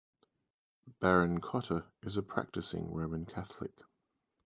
[0.99, 3.83] Baron Cotter is a practising Roman Catholic.